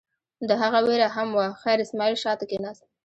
د 0.49 0.51
هغه 0.61 0.79
وېره 0.87 1.07
هم 1.15 1.29
وه، 1.37 1.47
خیر 1.61 1.77
اسماعیل 1.85 2.17
شا 2.23 2.33
ته 2.39 2.45
کېناست. 2.49 2.83